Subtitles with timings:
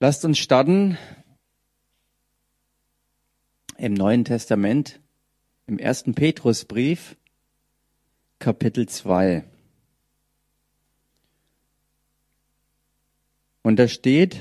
[0.00, 0.96] Lasst uns starten
[3.76, 5.00] im Neuen Testament,
[5.66, 7.16] im ersten Petrusbrief,
[8.38, 9.42] Kapitel 2.
[13.62, 14.38] Und da steht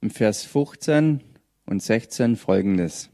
[0.00, 1.22] im Vers 15
[1.64, 3.08] und 16 folgendes.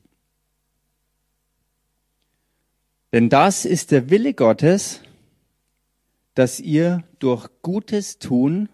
[3.13, 5.03] Denn das ist der Wille Gottes,
[6.33, 8.71] dass ihr durch Gutes tun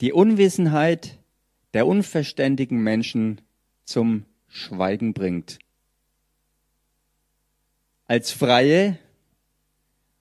[0.00, 1.18] die Unwissenheit
[1.74, 3.40] der unverständigen Menschen
[3.84, 5.58] zum Schweigen bringt.
[8.06, 8.98] Als Freie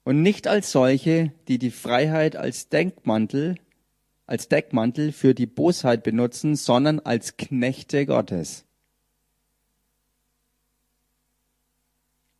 [0.03, 3.55] und nicht als solche, die die Freiheit als Denkmantel,
[4.27, 8.65] als Deckmantel für die Bosheit benutzen, sondern als Knechte Gottes.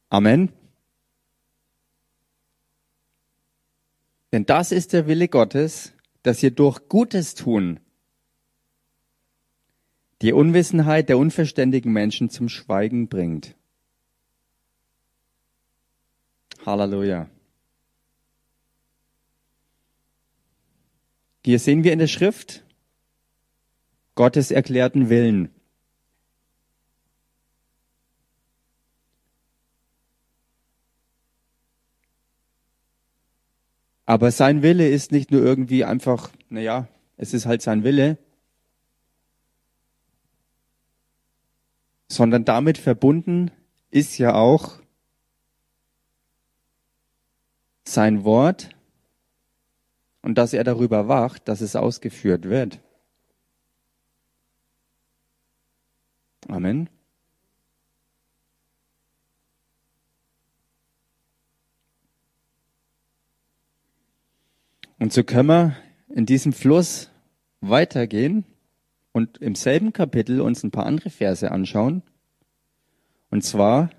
[0.09, 0.51] Amen.
[4.31, 7.79] Denn das ist der Wille Gottes, dass ihr durch Gutes tun
[10.21, 13.55] die Unwissenheit der unverständigen Menschen zum Schweigen bringt.
[16.65, 17.29] Halleluja.
[21.45, 22.65] Hier sehen wir in der Schrift
[24.15, 25.49] Gottes erklärten Willen.
[34.09, 38.17] Aber sein Wille ist nicht nur irgendwie einfach, naja, es ist halt sein Wille,
[42.07, 43.51] sondern damit verbunden
[43.91, 44.79] ist ja auch
[47.83, 48.75] sein Wort
[50.23, 52.79] und dass er darüber wacht, dass es ausgeführt wird.
[56.47, 56.89] Amen.
[64.99, 65.75] Und so können wir
[66.09, 67.09] in diesem Fluss
[67.61, 68.43] weitergehen
[69.13, 72.03] und im selben Kapitel uns ein paar andere Verse anschauen.
[73.29, 73.89] Und zwar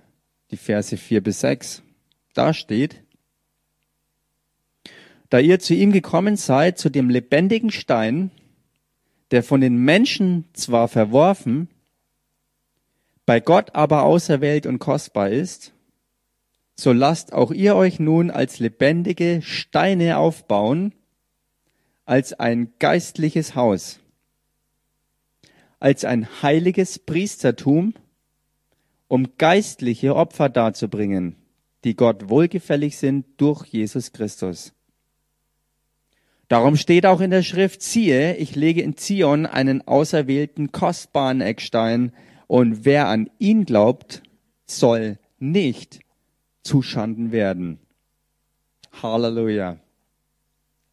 [0.51, 1.83] die Verse 4 bis 6.
[2.35, 3.03] Da steht,
[5.31, 8.31] da ihr zu ihm gekommen seid, zu dem lebendigen Stein,
[9.31, 11.69] der von den Menschen zwar verworfen,
[13.25, 15.73] bei Gott aber auserwählt und kostbar ist,
[16.75, 20.95] so lasst auch ihr euch nun als lebendige Steine aufbauen,
[22.11, 24.01] als ein geistliches Haus,
[25.79, 27.95] als ein heiliges Priestertum,
[29.07, 31.37] um geistliche Opfer darzubringen,
[31.85, 34.73] die Gott wohlgefällig sind durch Jesus Christus.
[36.49, 42.13] Darum steht auch in der Schrift, siehe, ich lege in Zion einen auserwählten, kostbaren Eckstein,
[42.49, 44.25] und wer an ihn glaubt,
[44.67, 46.01] soll nicht
[46.65, 47.79] zuschanden werden.
[49.01, 49.79] Halleluja.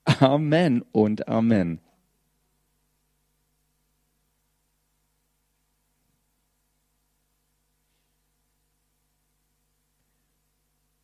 [0.07, 1.79] Amen und Amen.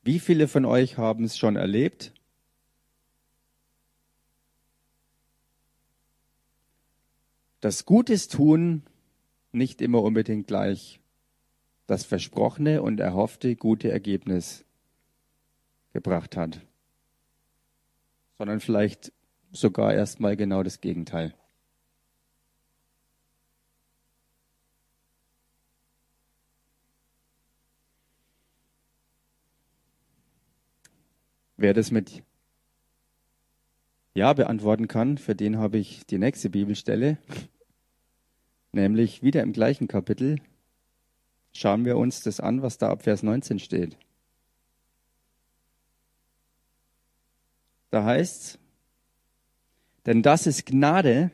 [0.04, 2.14] Wie viele von euch haben es schon erlebt?
[7.62, 8.84] Das Gutes tun
[9.52, 11.00] nicht immer unbedingt gleich
[11.88, 14.66] das versprochene und erhoffte gute Ergebnis
[15.92, 16.62] gebracht hat,
[18.44, 19.14] sondern vielleicht
[19.54, 21.34] sogar erstmal genau das Gegenteil.
[31.56, 32.22] Wer das mit
[34.14, 37.18] Ja beantworten kann, für den habe ich die nächste Bibelstelle,
[38.74, 40.42] nämlich wieder im gleichen Kapitel.
[41.54, 43.98] Schauen wir uns das an, was da ab Vers 19 steht.
[47.94, 48.58] Da heißt's,
[50.08, 51.30] denn das ist Gnade,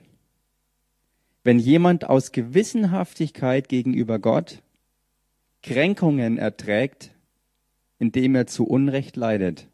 [1.45, 4.61] wenn jemand aus Gewissenhaftigkeit gegenüber Gott
[5.63, 7.11] Kränkungen erträgt,
[7.97, 9.69] indem er zu Unrecht leidet.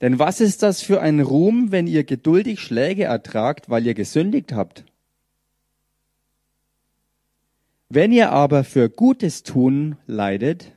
[0.00, 4.54] Denn was ist das für ein Ruhm, wenn ihr geduldig Schläge ertragt, weil ihr gesündigt
[4.54, 4.86] habt?
[7.90, 10.75] Wenn ihr aber für Gutes tun leidet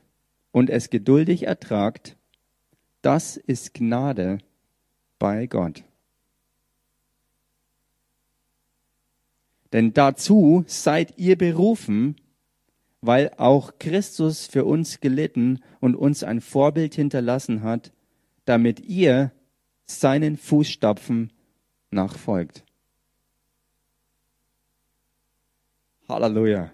[0.52, 2.18] und es geduldig ertragt,
[3.02, 4.40] das ist Gnade
[5.18, 5.84] bei Gott.
[9.72, 12.16] Denn dazu seid ihr berufen,
[13.02, 17.92] weil auch Christus für uns gelitten und uns ein Vorbild hinterlassen hat,
[18.46, 19.32] damit ihr
[19.86, 21.32] seinen Fußstapfen
[21.92, 22.64] nachfolgt.
[26.08, 26.72] Halleluja.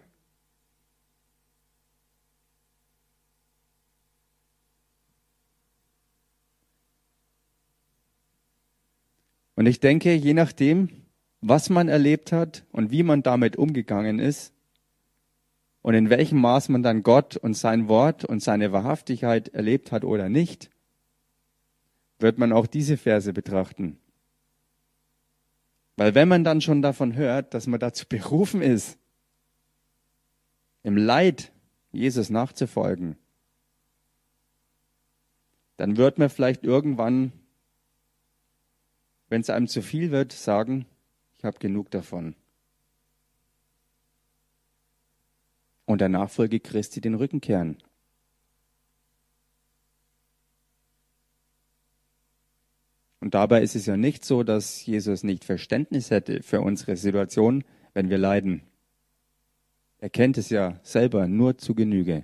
[9.56, 10.90] Und ich denke, je nachdem,
[11.42, 14.54] was man erlebt hat und wie man damit umgegangen ist
[15.82, 20.04] und in welchem Maß man dann Gott und sein Wort und seine Wahrhaftigkeit erlebt hat
[20.04, 20.70] oder nicht,
[22.20, 23.98] wird man auch diese Verse betrachten.
[25.98, 28.98] Weil wenn man dann schon davon hört, dass man dazu berufen ist,
[30.84, 31.52] im Leid
[31.92, 33.16] Jesus nachzufolgen,
[35.78, 37.32] dann wird man vielleicht irgendwann,
[39.36, 40.86] wenn es einem zu viel wird, sagen,
[41.38, 42.36] ich habe genug davon.
[45.84, 47.78] Und der Nachfolge Christi den Rücken kehren.
[53.20, 57.66] Und dabei ist es ja nicht so, dass Jesus nicht Verständnis hätte für unsere Situation,
[57.94, 58.62] wenn wir leiden.
[59.98, 62.24] Er kennt es ja selber nur zu Genüge.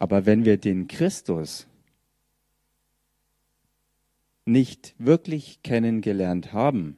[0.00, 1.68] Aber wenn wir den Christus
[4.46, 6.96] nicht wirklich kennengelernt haben,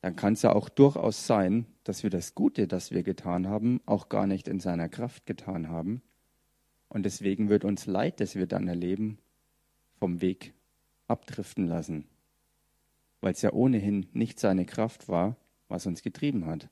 [0.00, 3.80] dann kann es ja auch durchaus sein, dass wir das Gute, das wir getan haben,
[3.84, 6.00] auch gar nicht in seiner Kraft getan haben.
[6.88, 9.18] Und deswegen wird uns Leid, das wir dann erleben,
[9.98, 10.54] vom Weg
[11.08, 12.06] abdriften lassen,
[13.20, 15.36] weil es ja ohnehin nicht seine Kraft war,
[15.68, 16.70] was uns getrieben hat.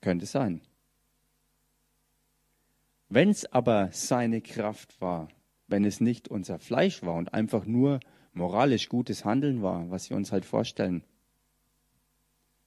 [0.00, 0.60] Könnte sein.
[3.08, 5.28] Wenn es aber seine Kraft war,
[5.66, 8.00] wenn es nicht unser Fleisch war und einfach nur
[8.32, 11.02] moralisch gutes Handeln war, was wir uns halt vorstellen,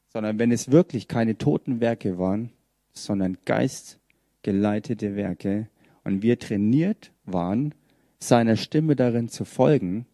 [0.09, 2.51] sondern wenn es wirklich keine toten Werke waren,
[2.93, 5.69] sondern geistgeleitete Werke
[6.03, 7.73] und wir trainiert waren,
[8.19, 10.05] seiner Stimme darin zu folgen,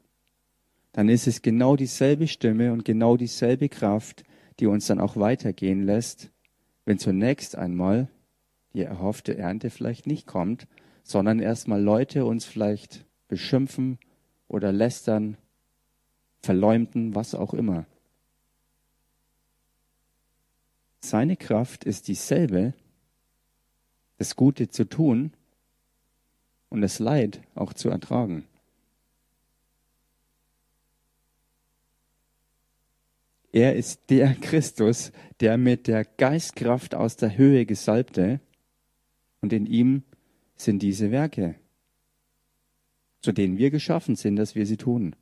[0.91, 4.23] dann ist es genau dieselbe Stimme und genau dieselbe Kraft,
[4.59, 6.31] die uns dann auch weitergehen lässt,
[6.87, 8.07] wenn zunächst einmal
[8.73, 10.67] die erhoffte Ernte vielleicht nicht kommt,
[11.03, 13.99] sondern erstmal Leute uns vielleicht beschimpfen
[14.47, 15.35] oder lästern,
[16.39, 17.85] verleumden, was auch immer.
[21.01, 22.73] Seine Kraft ist dieselbe,
[24.17, 25.33] das Gute zu tun
[26.69, 28.45] und das Leid auch zu ertragen.
[33.57, 38.39] Er ist der Christus, der mit der Geistkraft aus der Höhe gesalbte,
[39.42, 40.04] und in ihm
[40.56, 41.56] sind diese Werke,
[43.19, 45.15] zu denen wir geschaffen sind, dass wir sie tun.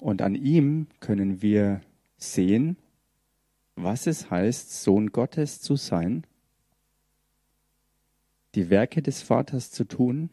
[0.00, 1.82] Und an ihm können wir
[2.16, 2.76] sehen,
[3.76, 6.26] was es heißt, Sohn Gottes zu sein,
[8.54, 10.30] die Werke des Vaters zu tun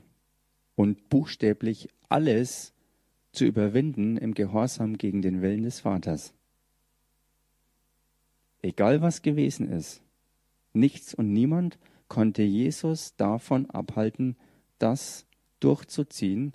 [0.75, 2.73] und buchstäblich alles
[3.31, 6.33] zu überwinden im Gehorsam gegen den Willen des Vaters.
[8.61, 10.01] Egal was gewesen ist,
[10.73, 11.77] nichts und niemand
[12.07, 14.35] konnte Jesus davon abhalten,
[14.79, 15.25] das
[15.59, 16.53] durchzuziehen,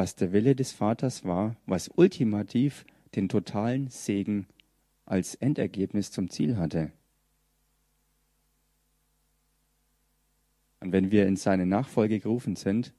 [0.00, 4.46] was der Wille des Vaters war, was ultimativ den totalen Segen
[5.04, 6.90] als Endergebnis zum Ziel hatte.
[10.80, 12.94] Und wenn wir in seine Nachfolge gerufen sind,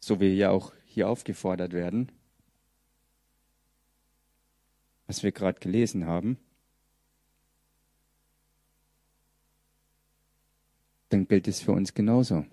[0.00, 2.10] so wie ja auch hier aufgefordert werden,
[5.06, 6.38] was wir gerade gelesen haben,
[11.10, 12.46] dann gilt es für uns genauso.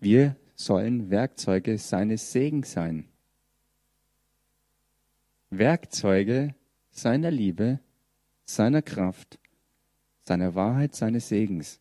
[0.00, 3.08] Wir sollen Werkzeuge seines Segens sein.
[5.48, 6.54] Werkzeuge
[6.90, 7.80] seiner Liebe,
[8.44, 9.38] seiner Kraft,
[10.22, 11.80] seiner Wahrheit, seines Segens.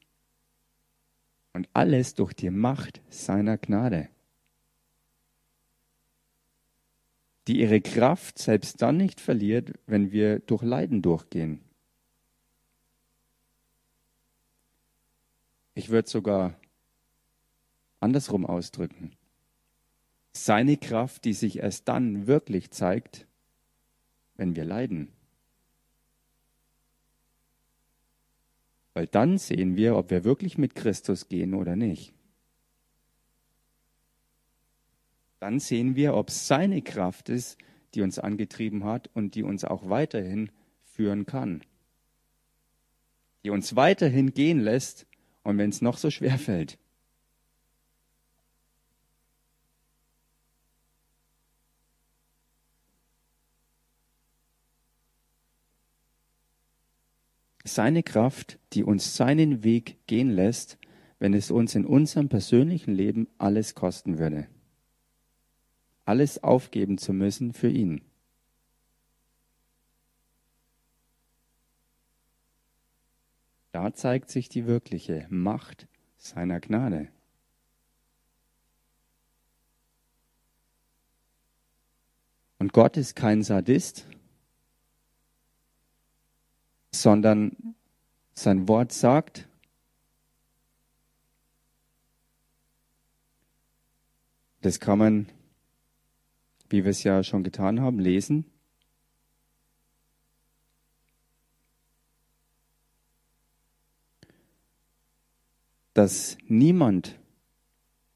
[1.51, 4.07] Und alles durch die Macht seiner Gnade,
[7.48, 11.59] die ihre Kraft selbst dann nicht verliert, wenn wir durch Leiden durchgehen.
[15.74, 16.58] Ich würde sogar
[18.00, 19.12] andersrum ausdrücken.
[20.32, 23.27] Seine Kraft, die sich erst dann wirklich zeigt,
[24.36, 25.10] wenn wir leiden.
[28.94, 32.13] Weil dann sehen wir, ob wir wirklich mit Christus gehen oder nicht.
[35.39, 37.58] Dann sehen wir, ob seine Kraft ist,
[37.94, 40.51] die uns angetrieben hat und die uns auch weiterhin
[40.84, 41.62] führen kann.
[43.44, 45.08] Die uns weiterhin gehen lässt
[45.44, 46.78] und wenn es noch so schwer fällt.
[57.73, 60.77] Seine Kraft, die uns seinen Weg gehen lässt,
[61.19, 64.47] wenn es uns in unserem persönlichen Leben alles kosten würde.
[66.05, 68.01] Alles aufgeben zu müssen für ihn.
[73.71, 77.09] Da zeigt sich die wirkliche Macht seiner Gnade.
[82.57, 84.05] Und Gott ist kein Sadist,
[86.91, 87.75] sondern
[88.34, 89.48] sein Wort sagt,
[94.62, 95.29] das kann man,
[96.69, 98.46] wie wir es ja schon getan haben, lesen.
[105.96, 107.19] dass niemand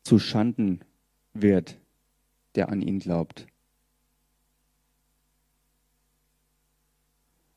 [0.03, 0.85] zu Schanden
[1.33, 1.77] wird,
[2.55, 3.45] der an ihn glaubt.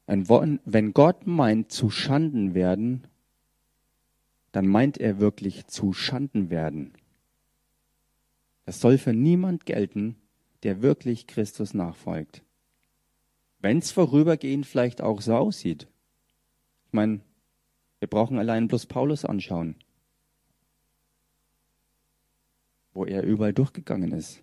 [0.06, 3.06] Wenn Gott meint zu Schanden werden,
[4.52, 6.92] dann meint er wirklich zu Schanden werden.
[8.64, 10.16] Das soll für niemand gelten,
[10.62, 12.42] der wirklich Christus nachfolgt.
[13.60, 15.88] Wenn es vorübergehend vielleicht auch so aussieht.
[16.86, 17.20] Ich meine,
[17.98, 19.76] wir brauchen allein bloß Paulus anschauen,
[22.92, 24.42] wo er überall durchgegangen ist.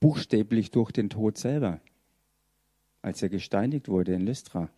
[0.00, 1.80] Buchstäblich durch den Tod selber
[3.02, 4.70] als er gesteinigt wurde in Lystra.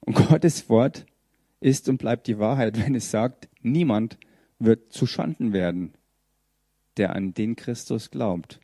[0.00, 1.04] Und Gottes Wort
[1.60, 4.16] ist und bleibt die Wahrheit, wenn es sagt, niemand
[4.58, 5.92] wird zu Schanden werden,
[6.96, 8.60] der an den Christus glaubt,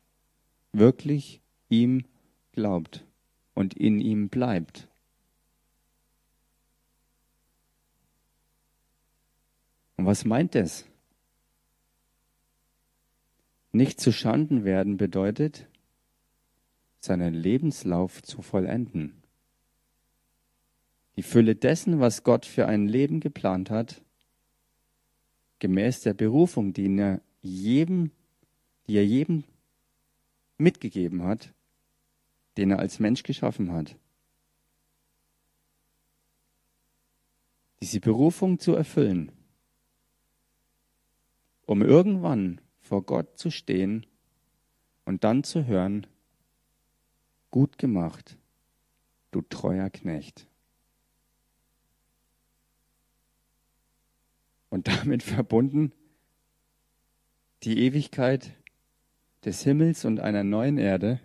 [0.71, 2.05] wirklich ihm
[2.53, 3.05] glaubt
[3.53, 4.87] und in ihm bleibt.
[9.97, 10.85] Und was meint es?
[13.75, 15.67] Nicht zu Schanden werden bedeutet,
[17.01, 19.21] seinen Lebenslauf zu vollenden.
[21.17, 24.01] Die Fülle dessen, was Gott für ein Leben geplant hat,
[25.59, 28.11] gemäß der Berufung, die er jedem,
[28.87, 29.43] die er jedem
[30.57, 31.51] mitgegeben hat,
[32.55, 33.97] den er als Mensch geschaffen hat.
[37.81, 39.33] Diese Berufung zu erfüllen,
[41.65, 44.05] um irgendwann vor Gott zu stehen
[45.05, 46.05] und dann zu hören,
[47.49, 48.37] gut gemacht,
[49.31, 50.47] du treuer Knecht.
[54.69, 55.91] Und damit verbunden
[57.63, 58.51] die Ewigkeit
[59.45, 61.19] des Himmels und einer neuen Erde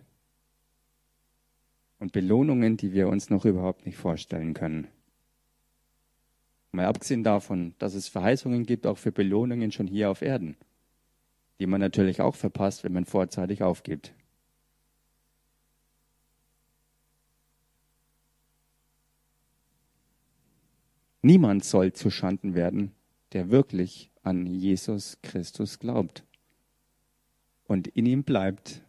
[1.98, 4.88] und Belohnungen, die wir uns noch überhaupt nicht vorstellen können.
[6.72, 10.56] Mal abgesehen davon, dass es Verheißungen gibt, auch für Belohnungen schon hier auf Erden
[11.60, 14.14] die man natürlich auch verpasst, wenn man vorzeitig aufgibt.
[21.22, 22.92] Niemand soll zu Schanden werden,
[23.34, 26.24] der wirklich an Jesus Christus glaubt
[27.64, 28.82] und in ihm bleibt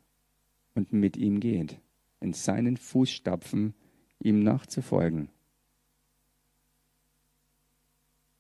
[0.74, 1.78] und mit ihm geht,
[2.22, 3.74] in seinen Fußstapfen
[4.20, 5.28] ihm nachzufolgen.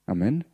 [0.05, 0.45] Amen.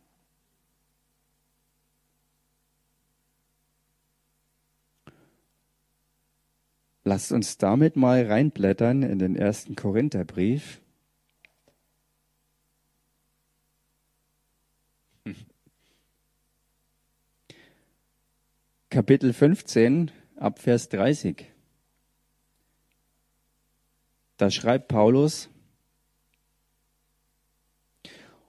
[7.08, 10.82] Lasst uns damit mal reinblättern in den ersten Korintherbrief.
[18.90, 21.46] Kapitel 15 ab Vers 30.
[24.36, 25.48] Da schreibt Paulus,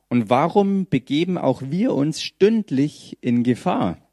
[0.09, 4.08] und warum begeben auch wir uns stündlich in Gefahr?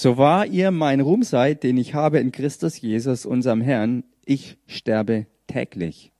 [0.00, 4.56] So wahr ihr mein Ruhm seid, den ich habe in Christus Jesus, unserem Herrn, ich
[4.66, 6.10] sterbe täglich.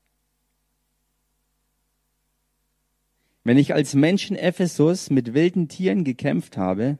[3.43, 6.99] Wenn ich als Mensch in Ephesus mit wilden Tieren gekämpft habe,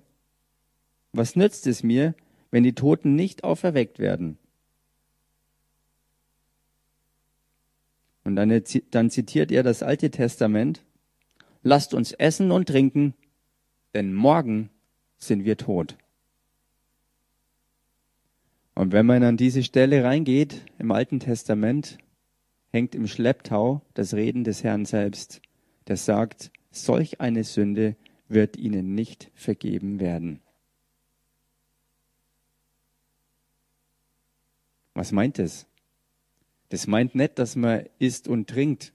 [1.13, 2.15] was nützt es mir,
[2.51, 4.39] wenn die Toten nicht auferweckt werden?
[8.25, 10.83] Und dann, dann zitiert er das Alte Testament.
[11.63, 13.13] Lasst uns essen und trinken,
[13.93, 14.71] denn morgen
[15.19, 15.99] sind wir tot.
[18.81, 21.99] Und wenn man an diese Stelle reingeht im Alten Testament,
[22.71, 25.43] hängt im Schlepptau das Reden des Herrn selbst,
[25.87, 27.95] der sagt, solch eine Sünde
[28.29, 30.41] wird ihnen nicht vergeben werden.
[34.95, 35.67] Was meint es?
[36.71, 38.95] Das meint nicht, dass man isst und trinkt,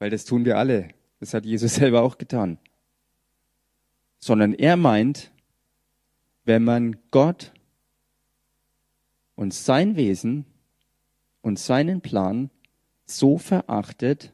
[0.00, 0.88] weil das tun wir alle.
[1.20, 2.58] Das hat Jesus selber auch getan.
[4.18, 5.30] Sondern er meint,
[6.44, 7.52] wenn man Gott
[9.38, 10.46] und sein Wesen
[11.42, 12.50] und seinen Plan
[13.06, 14.32] so verachtet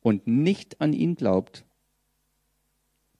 [0.00, 1.66] und nicht an ihn glaubt,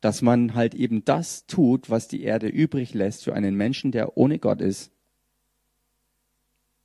[0.00, 4.16] dass man halt eben das tut, was die Erde übrig lässt für einen Menschen, der
[4.16, 4.90] ohne Gott ist,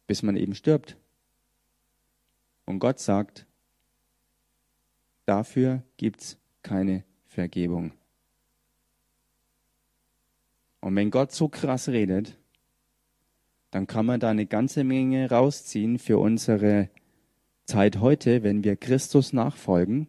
[0.07, 0.97] bis man eben stirbt.
[2.65, 3.45] Und Gott sagt,
[5.25, 7.93] dafür gibt's keine Vergebung.
[10.81, 12.38] Und wenn Gott so krass redet,
[13.71, 16.89] dann kann man da eine ganze Menge rausziehen für unsere
[17.65, 20.07] Zeit heute, wenn wir Christus nachfolgen,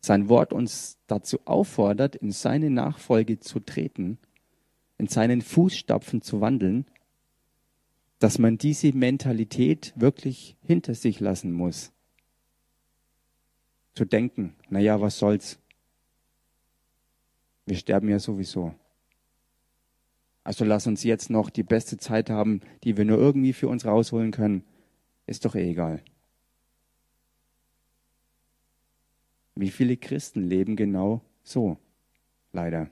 [0.00, 4.18] sein Wort uns dazu auffordert, in seine Nachfolge zu treten,
[4.98, 6.86] in seinen Fußstapfen zu wandeln,
[8.18, 11.92] dass man diese Mentalität wirklich hinter sich lassen muss.
[13.94, 15.58] Zu denken, naja, was soll's?
[17.66, 18.74] Wir sterben ja sowieso.
[20.46, 23.84] Also lass uns jetzt noch die beste Zeit haben, die wir nur irgendwie für uns
[23.84, 24.62] rausholen können.
[25.26, 26.04] Ist doch eh egal.
[29.56, 31.78] Wie viele Christen leben genau so?
[32.52, 32.88] Leider.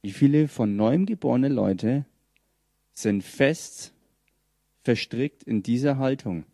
[0.00, 2.06] Wie viele von neuem geborene Leute
[2.94, 3.92] sind fest
[4.80, 6.46] verstrickt in dieser Haltung?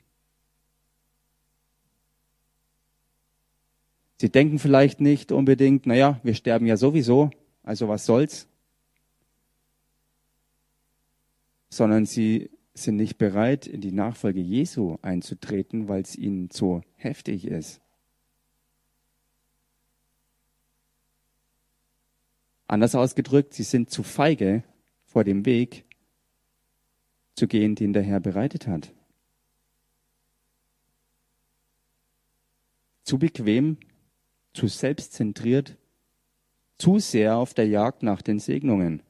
[4.17, 7.31] Sie denken vielleicht nicht unbedingt, naja, wir sterben ja sowieso,
[7.63, 8.50] also was soll's?
[11.71, 17.47] Sondern sie sind nicht bereit, in die Nachfolge Jesu einzutreten, weil es ihnen zu heftig
[17.47, 17.81] ist.
[22.67, 24.63] Anders ausgedrückt, sie sind zu feige
[25.05, 25.85] vor dem Weg
[27.35, 28.93] zu gehen, den der Herr bereitet hat.
[33.03, 33.79] Zu bequem,
[34.53, 35.77] zu selbstzentriert,
[36.79, 39.03] zu sehr auf der Jagd nach den Segnungen.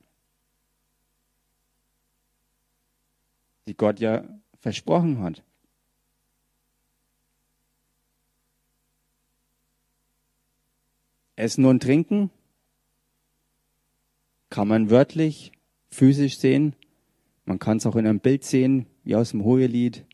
[3.71, 4.25] Die Gott ja
[4.59, 5.45] versprochen hat.
[11.37, 12.31] Essen und Trinken
[14.51, 15.53] kann man wörtlich,
[15.89, 16.75] physisch sehen.
[17.45, 20.05] Man kann es auch in einem Bild sehen, wie aus dem Hohelied.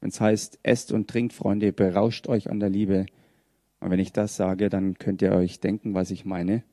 [0.00, 3.06] Wenn es heißt, esst und trinkt, Freunde, berauscht euch an der Liebe.
[3.80, 6.64] Und wenn ich das sage, dann könnt ihr euch denken, was ich meine.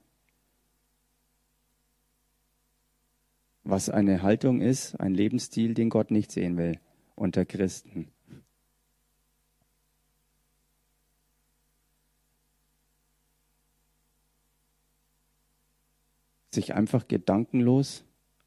[3.72, 6.78] Was eine Haltung ist, ein Lebensstil, den Gott nicht sehen will
[7.16, 8.10] unter Christen.
[16.54, 18.04] Sich einfach gedankenlos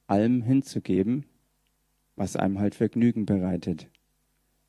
[0.07, 1.25] allem hinzugeben,
[2.17, 3.89] was einem halt Vergnügen bereitet.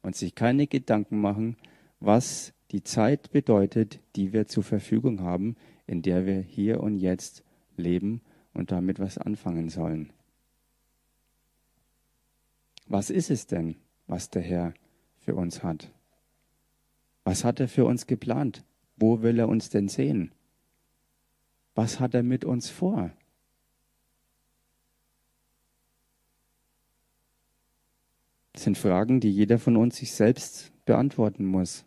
[0.03, 1.57] Und sich keine Gedanken machen,
[1.99, 7.43] was die Zeit bedeutet, die wir zur Verfügung haben, in der wir hier und jetzt
[7.75, 8.21] leben
[8.53, 10.14] und damit was anfangen sollen.
[12.85, 13.75] Was ist es denn,
[14.07, 14.73] was der Herr
[15.17, 15.91] für uns hat?
[17.23, 18.63] Was hat er für uns geplant?
[18.97, 20.31] Wo will er uns denn sehen?
[21.73, 23.11] Was hat er mit uns vor?
[28.53, 31.83] Das sind Fragen, die jeder von uns sich selbst beantworten muss.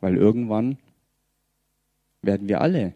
[0.00, 0.76] Weil irgendwann
[2.20, 2.94] werden wir alle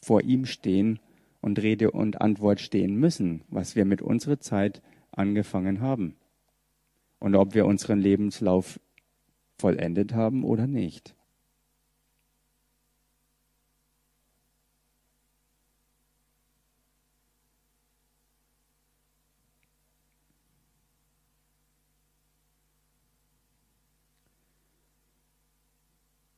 [0.00, 1.00] vor ihm stehen
[1.42, 6.16] und Rede und Antwort stehen müssen, was wir mit unserer Zeit angefangen haben
[7.18, 8.80] und ob wir unseren Lebenslauf
[9.58, 11.14] vollendet haben oder nicht.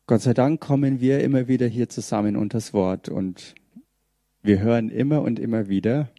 [0.06, 3.54] Gott sei Dank kommen wir immer wieder hier zusammen unter das Wort und
[4.44, 6.10] wir hören immer und immer wieder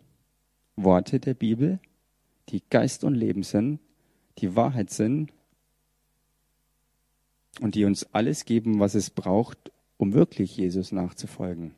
[0.76, 1.80] Worte der Bibel,
[2.50, 3.80] die Geist und Leben sind,
[4.40, 5.32] die Wahrheit sind
[7.62, 11.76] und die uns alles geben, was es braucht, um wirklich Jesus nachzufolgen.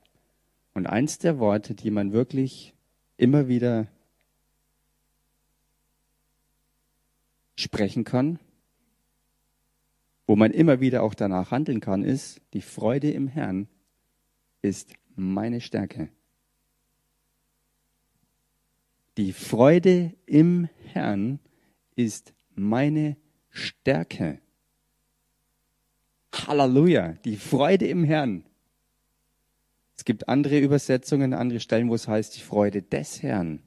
[0.74, 2.74] Und eins der Worte, die man wirklich
[3.18, 3.88] immer wieder
[7.58, 8.40] sprechen kann,
[10.26, 13.68] wo man immer wieder auch danach handeln kann, ist, die Freude im Herrn
[14.62, 16.10] ist meine Stärke.
[19.18, 21.40] Die Freude im Herrn
[21.96, 23.18] ist meine
[23.50, 24.40] Stärke.
[26.32, 28.46] Halleluja, die Freude im Herrn.
[29.98, 33.64] Es gibt andere Übersetzungen, andere Stellen, wo es heißt, die Freude des Herrn.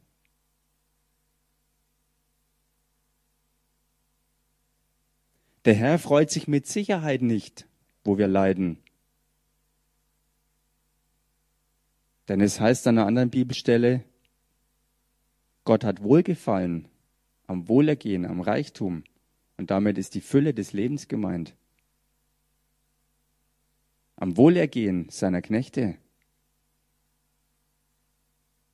[5.65, 7.67] Der Herr freut sich mit Sicherheit nicht,
[8.05, 8.79] wo wir leiden.
[12.29, 14.05] Denn es heißt an einer anderen Bibelstelle,
[15.65, 16.89] Gott hat Wohlgefallen
[17.51, 19.03] am Wohlergehen, am Reichtum.
[19.57, 21.55] Und damit ist die Fülle des Lebens gemeint.
[24.17, 25.97] Am Wohlergehen seiner Knechte.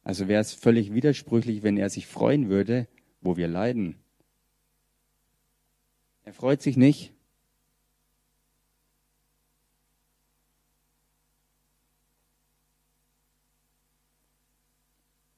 [0.04, 2.86] Also wäre es völlig widersprüchlich, wenn er sich freuen würde,
[3.22, 3.96] wo wir leiden.
[6.24, 7.12] Er freut sich nicht.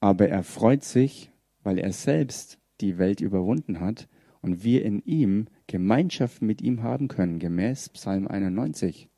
[0.00, 1.30] Aber er freut sich,
[1.68, 4.09] weil er selbst die Welt überwunden hat
[4.40, 9.11] und wir in ihm Gemeinschaft mit ihm haben können, gemäß Psalm 91,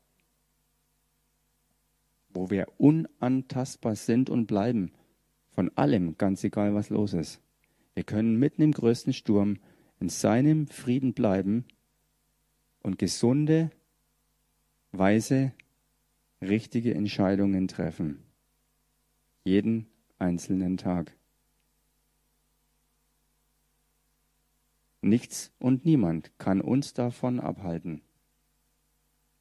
[2.33, 4.91] wo wir unantastbar sind und bleiben
[5.51, 7.39] von allem, ganz egal was los ist.
[7.93, 9.57] Wir können mitten im größten Sturm
[10.01, 11.63] in seinem Frieden bleiben
[12.83, 13.71] und gesunde,
[14.91, 15.53] weise,
[16.41, 18.25] richtige Entscheidungen treffen.
[19.45, 19.87] Jeden
[20.19, 21.15] einzelnen Tag.
[25.01, 28.01] Nichts und niemand kann uns davon abhalten,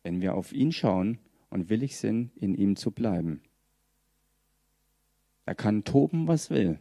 [0.03, 1.18] wenn wir auf ihn schauen
[1.51, 3.42] und willig sind, in ihm zu bleiben.
[5.44, 6.79] Er kann toben, was will.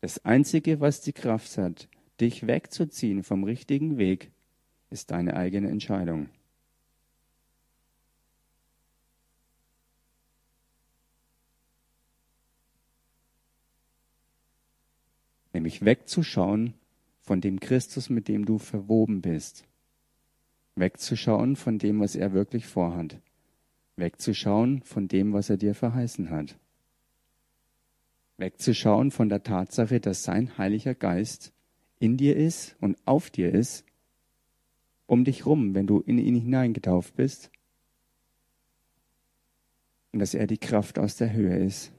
[0.00, 1.88] Das Einzige, was die Kraft hat,
[2.20, 4.30] dich wegzuziehen vom richtigen Weg,
[4.90, 6.28] ist deine eigene Entscheidung.
[15.62, 16.74] Nämlich wegzuschauen
[17.20, 19.64] von dem Christus, mit dem du verwoben bist.
[20.74, 23.20] Wegzuschauen von dem, was er wirklich vorhat
[23.96, 26.58] wegzuschauen von dem, was er dir verheißen hat.
[28.36, 31.52] Wegzuschauen von der Tatsache, dass sein Heiliger Geist
[32.00, 33.84] in dir ist und auf dir ist,
[35.06, 37.50] um dich rum, wenn du in ihn hineingetauft bist,
[40.10, 41.92] und dass er die Kraft aus der Höhe ist,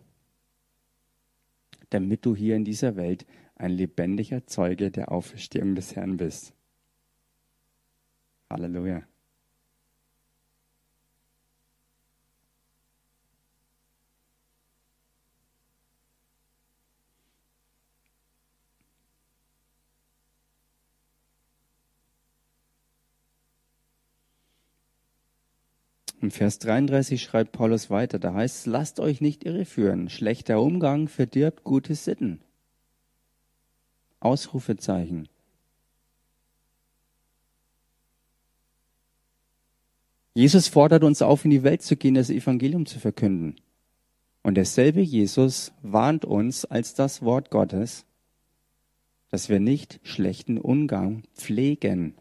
[1.89, 6.53] damit du hier in dieser Welt ein lebendiger Zeuge der Auferstehung des Herrn bist.
[8.49, 9.03] Halleluja.
[26.23, 31.09] Im Vers 33 schreibt Paulus weiter, da heißt es, lasst euch nicht irreführen, schlechter Umgang
[31.09, 32.39] verdirbt gute Sitten.
[34.23, 35.27] Ausrufezeichen.
[40.33, 43.55] Jesus fordert uns auf, in die Welt zu gehen, das Evangelium zu verkünden.
[44.41, 48.05] Und derselbe Jesus warnt uns als das Wort Gottes,
[49.29, 52.15] dass wir nicht schlechten Umgang pflegen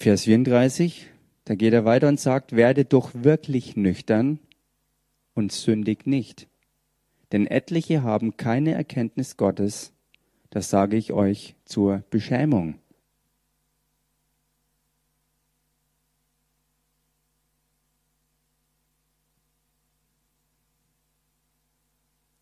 [0.00, 1.08] Vers 34,
[1.48, 4.38] da geht er weiter und sagt, werde doch wirklich nüchtern
[5.32, 6.46] und sündig nicht.
[7.32, 9.94] Denn etliche haben keine Erkenntnis Gottes,
[10.50, 12.78] das sage ich euch zur Beschämung.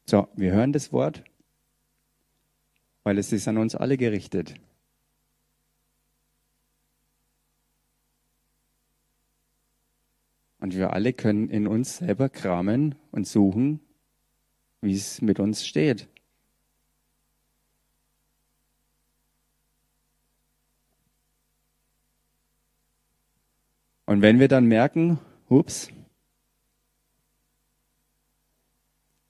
[0.06, 1.22] So, wir hören das Wort,
[3.04, 4.56] weil es ist an uns alle gerichtet.
[10.66, 13.78] Und wir alle können in uns selber kramen und suchen,
[14.80, 16.08] wie es mit uns steht.
[24.06, 25.88] Und wenn wir dann merken, ups,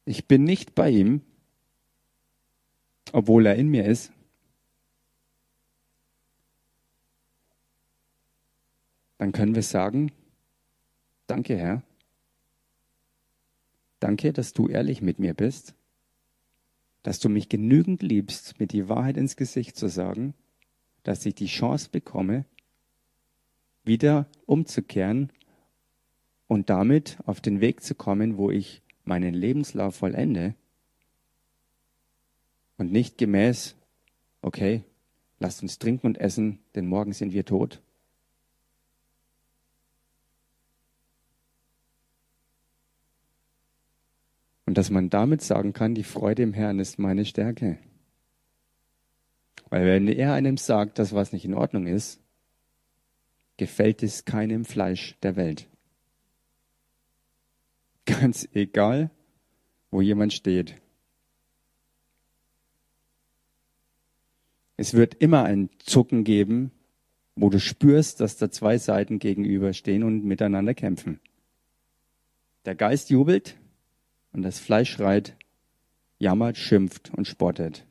[0.06, 1.20] ich bin nicht bei ihm,
[3.12, 4.10] obwohl er in mir ist,
[9.18, 10.12] dann können wir sagen,
[11.26, 11.82] Danke, Herr.
[14.00, 15.74] Danke, dass du ehrlich mit mir bist,
[17.02, 20.34] dass du mich genügend liebst, mir die Wahrheit ins Gesicht zu sagen,
[21.02, 22.44] dass ich die Chance bekomme,
[23.84, 25.32] wieder umzukehren
[26.48, 30.54] und damit auf den Weg zu kommen, wo ich meinen Lebenslauf vollende
[32.76, 33.76] und nicht gemäß,
[34.42, 34.82] okay,
[35.38, 37.80] lasst uns trinken und essen, denn morgen sind wir tot.
[44.66, 47.78] Und dass man damit sagen kann, die Freude im Herrn ist meine Stärke.
[49.70, 52.20] Weil wenn er einem sagt, dass was nicht in Ordnung ist,
[53.56, 55.68] gefällt es keinem Fleisch der Welt.
[58.04, 59.10] Ganz egal,
[59.90, 60.74] wo jemand steht.
[64.76, 66.70] Es wird immer ein Zucken geben,
[67.34, 71.20] wo du spürst, dass da zwei Seiten gegenüberstehen und miteinander kämpfen.
[72.64, 73.56] Der Geist jubelt
[74.36, 75.34] und das Fleisch schreit,
[76.18, 77.86] jammert, schimpft und spottet.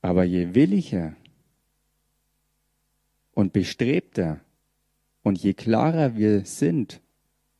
[0.00, 1.16] Aber je williger
[3.32, 4.40] und bestrebter
[5.22, 7.00] und je klarer wir sind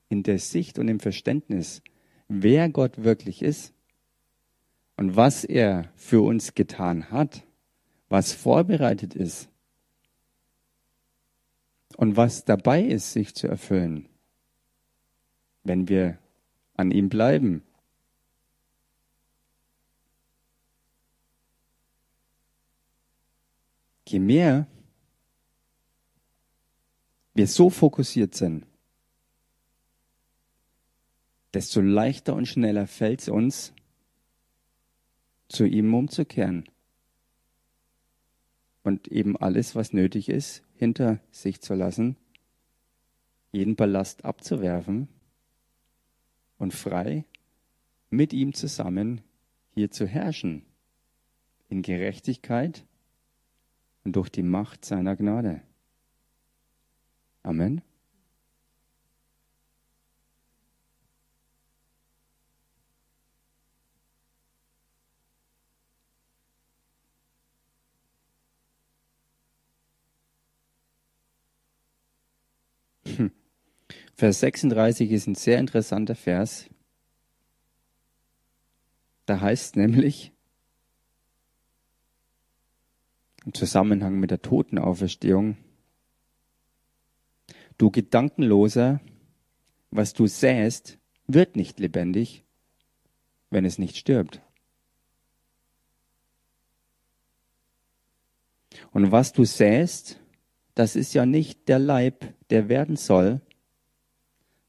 [0.09, 1.83] in der Sicht und im Verständnis,
[2.29, 3.75] wer Gott wirklich ist
[4.96, 7.44] und was er für uns getan hat,
[8.12, 9.48] was vorbereitet ist
[11.96, 14.07] und was dabei ist, sich zu erfüllen,
[15.64, 16.18] wenn wir
[16.75, 17.62] an ihm bleiben.
[24.07, 24.66] Je mehr
[27.33, 28.66] wir so fokussiert sind,
[31.55, 33.72] desto leichter und schneller fällt es uns,
[35.48, 36.68] zu ihm umzukehren
[38.83, 42.16] und eben alles, was nötig ist, hinter sich zu lassen,
[43.53, 45.09] jeden Ballast abzuwerfen
[46.59, 47.25] und frei
[48.11, 49.21] mit ihm zusammen
[49.75, 50.64] hier zu herrschen,
[51.68, 52.85] in Gerechtigkeit
[54.05, 55.62] und durch die Macht seiner Gnade.
[57.42, 57.83] Amen.
[74.22, 76.70] Vers 36 ist ein sehr interessanter Vers.
[79.26, 80.30] Da heißt nämlich
[83.44, 85.56] im Zusammenhang mit der Totenauferstehung,
[87.78, 89.00] Du Gedankenloser,
[89.90, 92.44] was du säst, wird nicht lebendig,
[93.50, 94.40] wenn es nicht stirbt.
[98.92, 100.20] Und was du säst,
[100.76, 103.40] das ist ja nicht der Leib, der werden soll,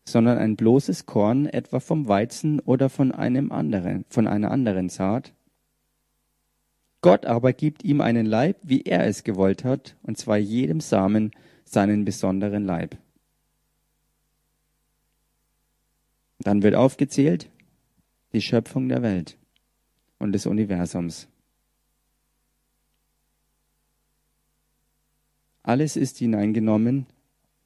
[0.05, 5.33] sondern ein bloßes Korn etwa vom Weizen oder von einem anderen, von einer anderen Saat.
[7.01, 11.31] Gott aber gibt ihm einen Leib, wie er es gewollt hat, und zwar jedem Samen
[11.65, 12.97] seinen besonderen Leib.
[16.39, 17.49] Dann wird aufgezählt
[18.33, 19.37] die Schöpfung der Welt
[20.19, 21.27] und des Universums.
[25.61, 27.05] Alles ist hineingenommen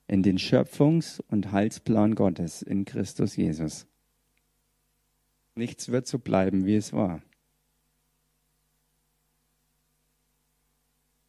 [0.07, 3.87] in den Schöpfungs- und Heilsplan Gottes in Christus Jesus.
[5.55, 7.21] Nichts wird so bleiben, wie es war.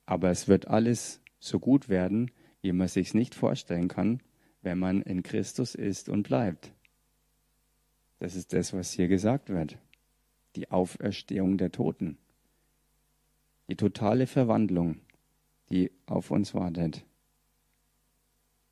[0.06, 4.20] Aber es wird alles so gut werden, wie man sich nicht vorstellen kann,
[4.62, 6.72] wenn man in Christus ist und bleibt.
[8.18, 9.78] Das ist das, was hier gesagt wird.
[10.56, 12.18] Die Auferstehung der Toten.
[13.68, 15.00] Die totale Verwandlung,
[15.70, 17.04] die auf uns wartet.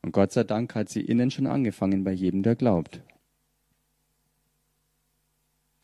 [0.06, 3.02] Und Gott sei Dank hat sie innen schon angefangen bei jedem, der glaubt.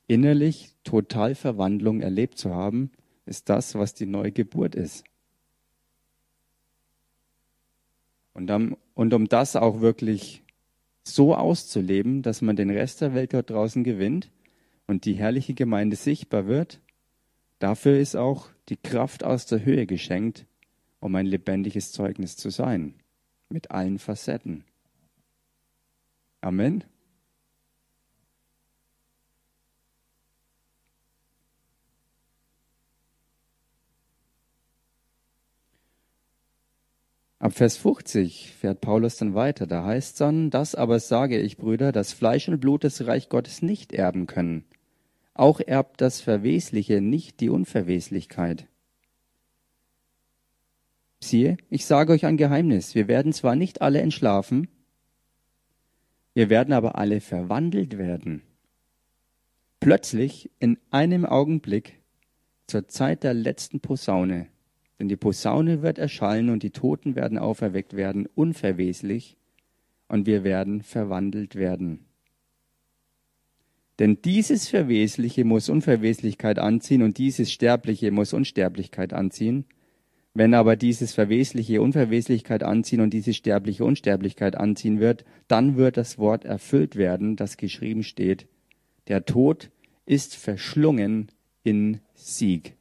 [0.06, 2.92] Innerlich Totalverwandlung erlebt zu haben,
[3.26, 5.02] ist das, was die Neugeburt ist.
[8.32, 10.44] Und, um, und um das auch wirklich
[11.02, 14.30] so auszuleben, dass man den Rest der Welt dort draußen gewinnt
[14.86, 16.80] und die herrliche Gemeinde sichtbar wird,
[17.58, 20.46] dafür ist auch die Kraft aus der Höhe geschenkt,
[21.00, 22.94] um ein lebendiges Zeugnis zu sein,
[23.52, 24.64] mit allen Facetten.
[26.40, 26.84] Amen.
[37.42, 39.66] Ab Vers 50 fährt Paulus dann weiter.
[39.66, 43.62] Da heißt dann, das aber sage ich, Brüder, dass Fleisch und Blut das Reich Gottes
[43.62, 44.64] nicht erben können.
[45.34, 48.68] Auch erbt das Verwesliche nicht die Unverweslichkeit.
[51.24, 52.94] Siehe, ich sage euch ein Geheimnis.
[52.94, 54.68] Wir werden zwar nicht alle entschlafen,
[56.34, 58.42] wir werden aber alle verwandelt werden.
[59.80, 61.98] Plötzlich, in einem Augenblick,
[62.66, 64.46] zur Zeit der letzten Posaune,
[64.98, 69.36] denn die Posaune wird erschallen und die Toten werden auferweckt werden, unverweslich,
[70.08, 72.06] und wir werden verwandelt werden.
[73.98, 79.64] Denn dieses Verwesliche muss Unverweslichkeit anziehen und dieses Sterbliche muss Unsterblichkeit anziehen.
[80.34, 86.16] Wenn aber dieses Verwesliche Unverweslichkeit anziehen und dieses Sterbliche Unsterblichkeit anziehen wird, dann wird das
[86.18, 88.46] Wort erfüllt werden, das geschrieben steht.
[89.08, 89.70] Der Tod
[90.06, 91.30] ist verschlungen
[91.64, 92.76] in Sieg.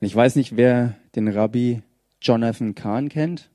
[0.00, 1.82] Ich weiß nicht, wer den Rabbi
[2.20, 3.48] Jonathan Kahn kennt.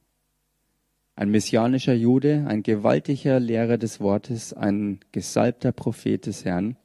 [1.19, 6.77] Ein messianischer Jude, ein gewaltiger Lehrer des Wortes, ein gesalbter Prophet des Herrn.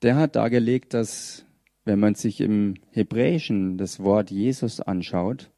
[0.00, 1.44] Der hat dargelegt, dass
[1.84, 5.50] wenn man sich im Hebräischen das Wort Jesus anschaut,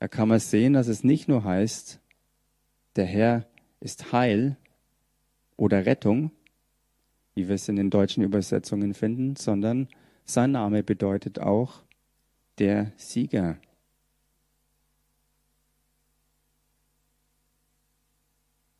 [0.00, 2.00] da kann man sehen, dass es nicht nur heißt,
[2.96, 3.46] der Herr
[3.78, 4.56] ist Heil
[5.56, 6.32] oder Rettung,
[7.36, 9.86] wie wir es in den deutschen Übersetzungen finden, sondern
[10.24, 11.84] sein Name bedeutet auch
[12.58, 13.56] der Sieger.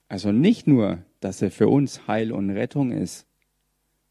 [0.08, 3.26] Also nicht nur, dass er für uns Heil und Rettung ist,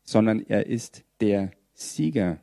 [0.03, 2.39] sondern er ist der Sieger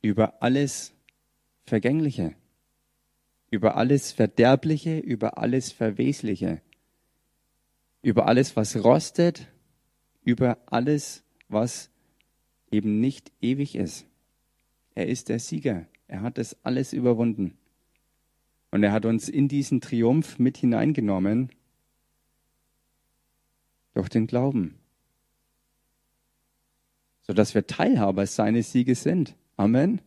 [0.00, 0.94] über alles
[1.64, 2.34] Vergängliche,
[3.50, 6.62] über alles Verderbliche, über alles Verwesliche,
[8.00, 9.48] über alles, was rostet,
[10.22, 11.90] über alles, was
[12.70, 14.06] eben nicht ewig ist.
[14.94, 15.86] Er ist der Sieger.
[16.06, 17.57] Er hat es alles überwunden.
[18.70, 21.50] Und er hat uns in diesen Triumph mit hineingenommen
[23.94, 24.78] durch den Glauben,
[27.22, 29.34] sodass wir Teilhaber seines Sieges sind.
[29.56, 30.00] Amen.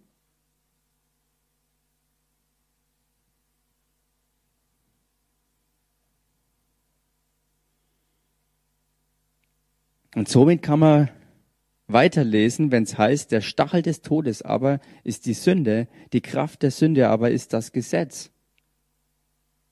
[10.14, 11.10] Und somit kann man
[11.88, 16.72] weiterlesen, wenn es heißt, der Stachel des Todes aber ist die Sünde, die Kraft der
[16.72, 18.32] Sünde aber ist das Gesetz.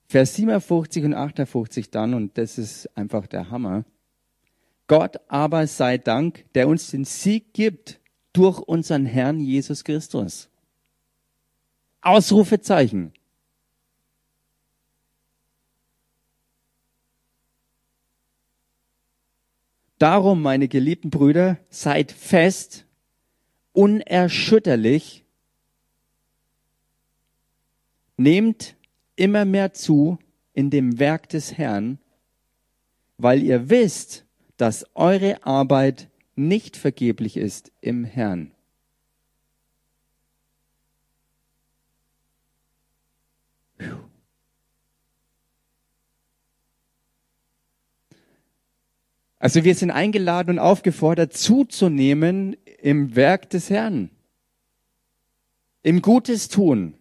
[0.09, 3.85] Vers 57 und 58 dann, und das ist einfach der Hammer.
[4.87, 7.99] Gott aber sei Dank, der uns den Sieg gibt
[8.33, 10.49] durch unseren Herrn Jesus Christus.
[12.01, 13.13] Ausrufezeichen.
[19.99, 22.87] Darum, meine geliebten Brüder, seid fest,
[23.73, 25.23] unerschütterlich,
[28.17, 28.75] nehmt
[29.19, 30.17] immer mehr zu
[30.53, 31.99] in dem Werk des Herrn,
[33.17, 34.25] weil ihr wisst,
[34.57, 38.51] dass eure Arbeit nicht vergeblich ist im Herrn.
[49.41, 54.09] Also wir sind eingeladen und aufgefordert, zuzunehmen im Werk des Herrn,
[55.81, 56.98] im Gutes tun.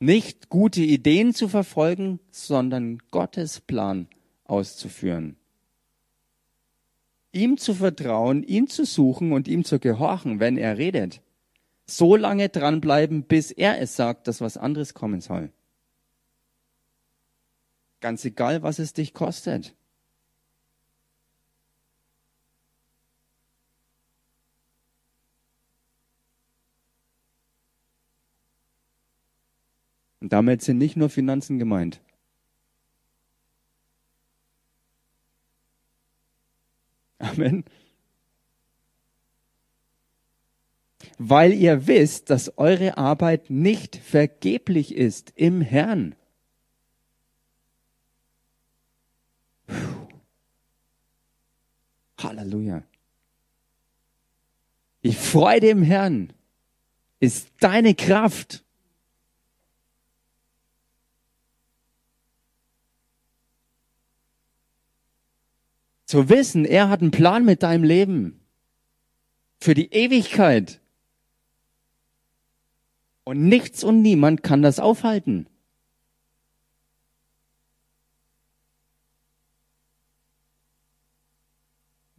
[0.00, 4.08] Nicht gute Ideen zu verfolgen, sondern Gottes Plan
[4.44, 5.36] auszuführen.
[7.32, 11.20] Ihm zu vertrauen, ihn zu suchen und ihm zu gehorchen, wenn er redet.
[11.86, 15.52] So lange dranbleiben, bis er es sagt, dass was anderes kommen soll.
[18.00, 19.74] Ganz egal, was es dich kostet.
[30.30, 32.00] Damit sind nicht nur Finanzen gemeint.
[37.18, 37.64] Amen.
[41.18, 46.14] Weil ihr wisst, dass eure Arbeit nicht vergeblich ist im Herrn.
[52.18, 52.82] Halleluja.
[55.02, 56.32] Die Freude im Herrn
[57.18, 58.64] ist deine Kraft.
[66.10, 68.40] Zu wissen, er hat einen Plan mit deinem Leben.
[69.60, 70.80] Für die Ewigkeit.
[73.22, 75.46] Und nichts und niemand kann das aufhalten.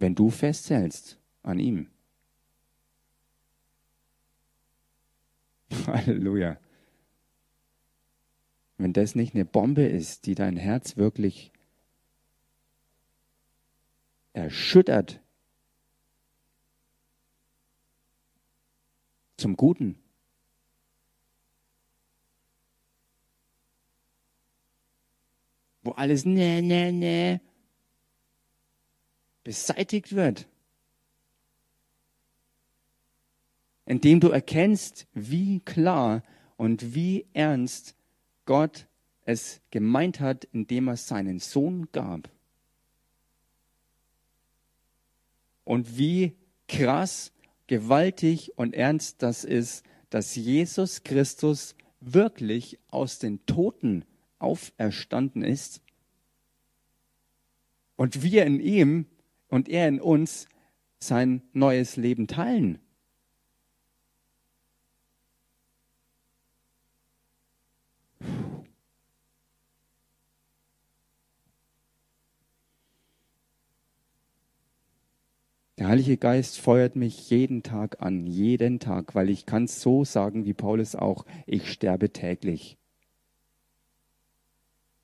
[0.02, 1.88] wenn du festhältst an ihm.
[5.86, 6.58] Halleluja.
[8.78, 11.52] Wenn das nicht eine Bombe ist, die dein Herz wirklich
[14.34, 15.22] erschüttert
[19.38, 19.98] zum Guten.
[25.84, 27.42] Wo alles ne, ne, ne
[29.44, 30.48] beseitigt wird.
[33.86, 36.24] Indem du erkennst, wie klar
[36.56, 37.96] und wie ernst
[38.46, 38.88] Gott
[39.26, 42.30] es gemeint hat, indem er seinen Sohn gab.
[45.72, 46.36] Und wie
[46.68, 47.32] krass,
[47.68, 54.04] gewaltig und ernst das ist, dass Jesus Christus wirklich aus den Toten
[54.38, 55.82] auferstanden ist
[57.96, 59.06] und wir in ihm
[59.48, 60.46] und er in uns
[61.00, 62.80] sein neues Leben teilen.
[75.82, 80.46] Der Heilige Geist feuert mich jeden Tag an, jeden Tag, weil ich kann so sagen
[80.46, 82.78] wie Paulus auch, ich sterbe täglich.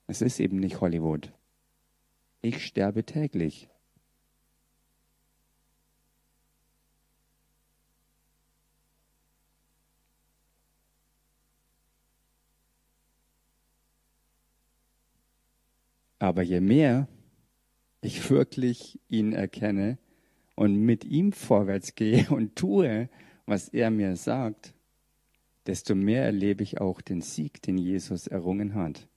[0.06, 1.34] Es ist eben nicht Hollywood.
[2.44, 3.70] Ich sterbe täglich.
[16.20, 17.08] Aber je mehr
[18.02, 19.98] ich wirklich ihn erkenne
[20.58, 23.10] und mit ihm vorwärts gehe und tue,
[23.45, 24.74] was er mir sagt,
[25.68, 29.08] desto mehr erlebe ich auch den Sieg, den Jesus errungen hat,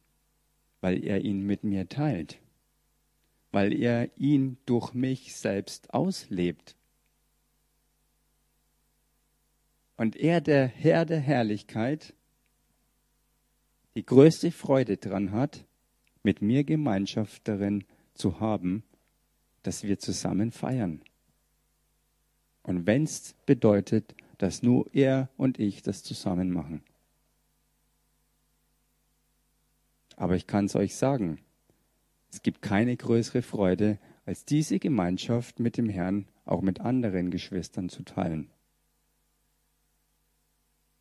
[0.82, 2.38] weil er ihn mit mir teilt,
[3.52, 6.76] weil er ihn durch mich selbst auslebt.
[9.96, 12.14] Und er, der Herr der Herrlichkeit,
[13.94, 15.64] die größte Freude dran hat,
[16.22, 18.82] mit mir Gemeinschaft darin zu haben,
[19.62, 21.02] dass wir zusammen feiern.
[22.70, 26.84] Und wenn es bedeutet, dass nur er und ich das zusammen machen.
[30.14, 31.40] Aber ich kann es euch sagen,
[32.30, 37.88] es gibt keine größere Freude, als diese Gemeinschaft mit dem Herrn auch mit anderen Geschwistern
[37.88, 38.52] zu teilen.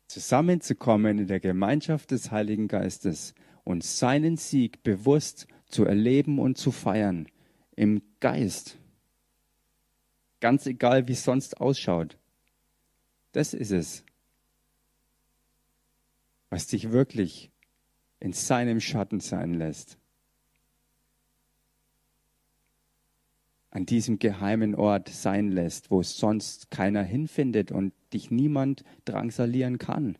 [0.08, 6.72] Zusammenzukommen in der Gemeinschaft des Heiligen Geistes und seinen Sieg bewusst zu erleben und zu
[6.72, 7.28] feiern
[7.76, 8.79] im Geist.
[10.40, 12.16] Ganz egal, wie es sonst ausschaut.
[13.32, 14.04] Das ist es,
[16.48, 17.50] was dich wirklich
[18.18, 19.98] in seinem Schatten sein lässt.
[23.70, 30.18] An diesem geheimen Ort sein lässt, wo sonst keiner hinfindet und dich niemand drangsalieren kann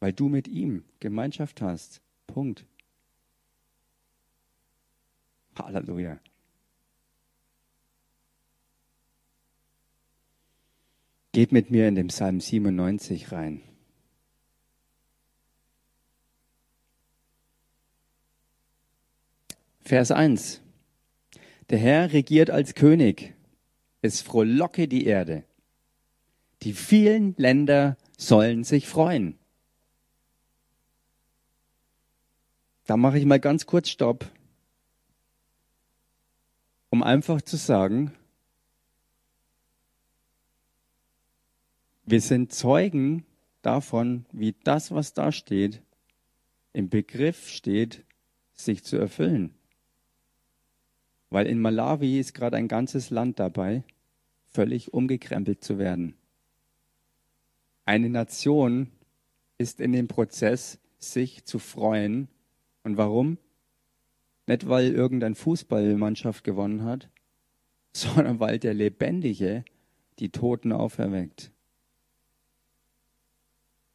[0.00, 2.00] weil du mit ihm Gemeinschaft hast.
[2.26, 2.66] Punkt.
[5.56, 6.18] Halleluja.
[11.40, 13.62] Geht mit mir in den Psalm 97 rein.
[19.80, 20.60] Vers 1.
[21.70, 23.32] Der Herr regiert als König.
[24.02, 25.44] Es frohlocke die Erde.
[26.60, 29.38] Die vielen Länder sollen sich freuen.
[32.84, 34.30] Da mache ich mal ganz kurz Stopp,
[36.90, 38.12] um einfach zu sagen,
[42.10, 43.24] wir sind Zeugen
[43.62, 45.82] davon, wie das, was da steht,
[46.72, 48.04] im Begriff steht,
[48.52, 49.54] sich zu erfüllen.
[51.30, 53.84] Weil in Malawi ist gerade ein ganzes Land dabei,
[54.46, 56.14] völlig umgekrempelt zu werden.
[57.84, 58.90] Eine Nation
[59.58, 62.28] ist in dem Prozess, sich zu freuen
[62.82, 63.38] und warum?
[64.46, 67.08] Nicht, weil irgendeine Fußballmannschaft gewonnen hat,
[67.92, 69.64] sondern weil der Lebendige
[70.18, 71.52] die Toten auferweckt.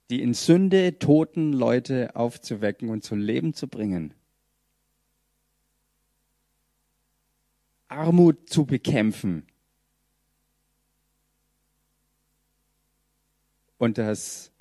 [0.09, 4.13] Die in Sünde toten Leute aufzuwecken und zu Leben zu bringen.
[7.87, 9.45] Armut zu bekämpfen.
[13.77, 14.51] Und das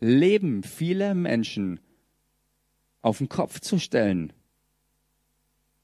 [0.00, 1.80] Leben vieler Menschen
[3.02, 4.32] auf den Kopf zu stellen.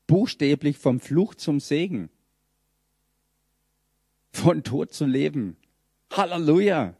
[0.07, 2.11] Buchstäblich vom Fluch zum Segen.
[4.33, 5.57] Von Tod zu Leben.
[6.11, 6.97] Halleluja.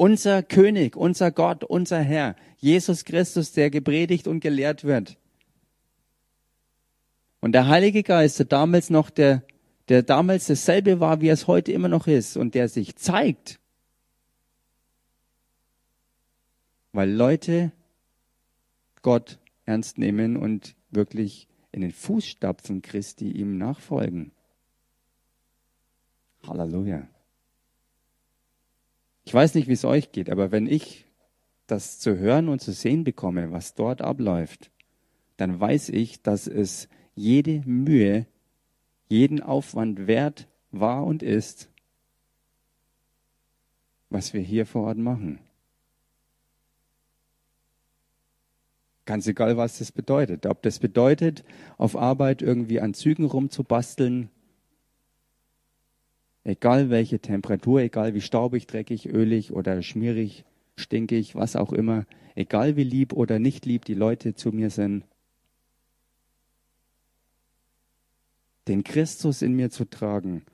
[0.00, 5.18] Unser König, unser Gott, unser Herr, Jesus Christus, der gepredigt und gelehrt wird.
[7.40, 9.42] Und der Heilige Geist, der damals noch der,
[9.90, 13.60] der damals dasselbe war, wie es heute immer noch ist und der sich zeigt,
[16.92, 17.70] weil Leute
[19.02, 24.32] Gott ernst nehmen und wirklich in den Fußstapfen Christi ihm nachfolgen.
[26.48, 27.06] Halleluja.
[29.30, 31.06] Ich weiß nicht, wie es euch geht, aber wenn ich
[31.68, 34.72] das zu hören und zu sehen bekomme, was dort abläuft,
[35.36, 38.26] dann weiß ich, dass es jede Mühe,
[39.08, 41.68] jeden Aufwand wert war und ist,
[44.08, 45.38] was wir hier vor Ort machen.
[49.04, 50.44] Ganz egal, was das bedeutet.
[50.44, 51.44] Ob das bedeutet,
[51.78, 54.28] auf Arbeit irgendwie an Zügen rumzubasteln,
[56.50, 60.44] egal welche Temperatur, egal wie staubig, dreckig, ölig oder schmierig,
[60.76, 65.04] stinkig, was auch immer, egal wie lieb oder nicht lieb die Leute zu mir sind.
[68.70, 70.44] den Christus in mir zu tragen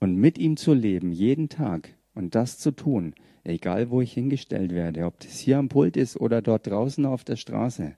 [0.00, 4.72] und mit ihm zu leben, jeden Tag und das zu tun, egal wo ich hingestellt
[4.72, 7.96] werde, ob das hier am Pult ist oder dort draußen auf der Straße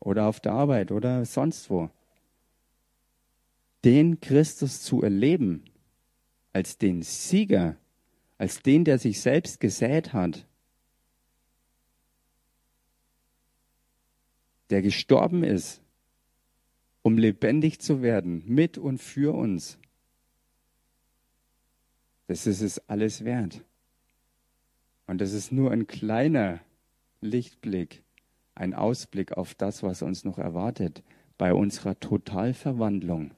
[0.00, 1.88] oder auf der Arbeit oder sonst wo.
[3.86, 5.62] Den Christus zu erleben
[6.52, 7.76] als den Sieger,
[8.36, 10.44] als den, der sich selbst gesät hat,
[14.70, 15.82] der gestorben ist,
[17.02, 19.78] um lebendig zu werden, mit und für uns.
[22.26, 23.62] Das ist es alles wert.
[25.06, 26.58] Und das ist nur ein kleiner
[27.20, 28.02] Lichtblick,
[28.56, 31.04] ein Ausblick auf das, was uns noch erwartet
[31.38, 33.30] bei unserer Totalverwandlung.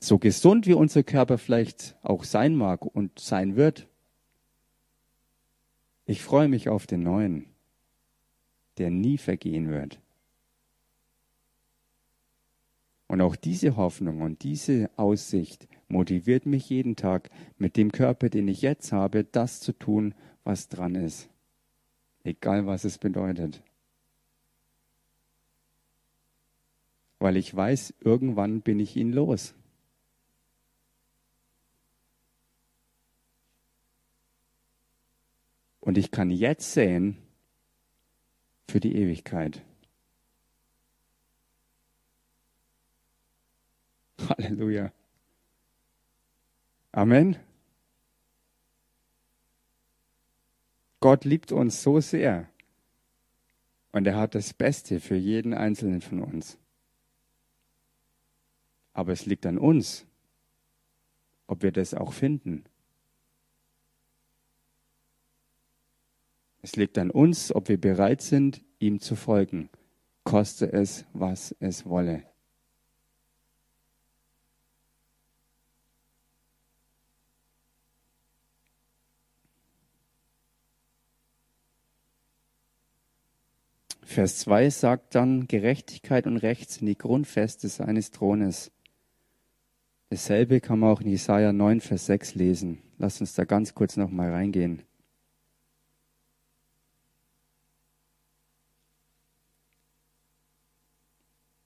[0.00, 3.86] So gesund wie unser Körper vielleicht auch sein mag und sein wird,
[6.06, 7.46] ich freue mich auf den neuen,
[8.78, 10.00] der nie vergehen wird.
[13.06, 17.28] Und auch diese Hoffnung und diese Aussicht motiviert mich jeden Tag,
[17.58, 21.28] mit dem Körper, den ich jetzt habe, das zu tun, was dran ist.
[22.24, 23.62] Egal was es bedeutet.
[27.18, 29.54] Weil ich weiß, irgendwann bin ich ihn los.
[35.80, 37.16] Und ich kann jetzt sehen
[38.68, 39.62] für die Ewigkeit.
[44.28, 44.92] Halleluja.
[46.92, 47.36] Amen.
[51.00, 52.48] Gott liebt uns so sehr
[53.92, 56.58] und er hat das Beste für jeden Einzelnen von uns.
[58.92, 60.06] Aber es liegt an uns,
[61.46, 62.64] ob wir das auch finden.
[66.62, 69.70] Es liegt an uns, ob wir bereit sind, ihm zu folgen,
[70.24, 72.24] koste es, was es wolle.
[84.10, 88.72] Vers 2 sagt dann, Gerechtigkeit und Recht sind die Grundfeste seines Thrones.
[90.08, 92.82] Dasselbe kann man auch in Jesaja 9, Vers 6 lesen.
[92.98, 94.82] Lass uns da ganz kurz noch mal reingehen.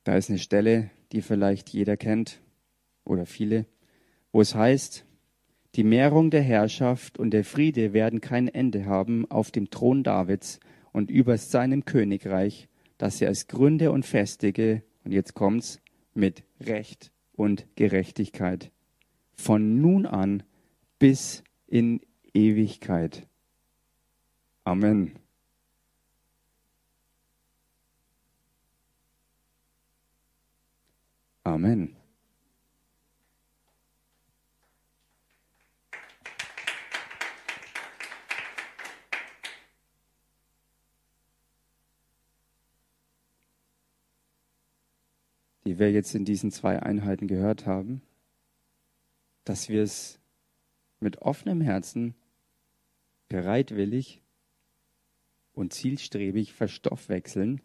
[0.04, 2.40] Da ist eine Stelle, die vielleicht jeder kennt
[3.04, 3.66] oder viele,
[4.32, 5.06] wo es heißt,
[5.74, 10.60] die Mehrung der Herrschaft und der Friede werden kein Ende haben auf dem Thron Davids
[10.92, 15.80] und über seinem Königreich, das er als gründe und festige, und jetzt kommt's,
[16.14, 18.70] mit Recht und Gerechtigkeit.
[19.34, 20.44] Von nun an
[21.00, 22.00] bis in
[22.32, 23.26] Ewigkeit.
[24.62, 25.23] Amen.
[31.44, 31.96] Amen.
[45.66, 48.02] die wir jetzt in diesen zwei Einheiten gehört haben,
[49.44, 50.20] dass wir es
[51.00, 52.14] mit offenem Herzen
[53.28, 54.22] bereitwillig
[55.52, 57.62] und zielstrebig verstoffwechseln,